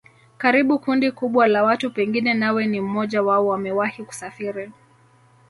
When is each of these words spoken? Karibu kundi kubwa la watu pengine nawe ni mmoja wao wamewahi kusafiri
Karibu 0.37 0.79
kundi 0.79 1.11
kubwa 1.11 1.47
la 1.47 1.63
watu 1.63 1.91
pengine 1.91 2.33
nawe 2.33 2.67
ni 2.67 2.81
mmoja 2.81 3.21
wao 3.23 3.47
wamewahi 3.47 4.03
kusafiri 4.03 4.71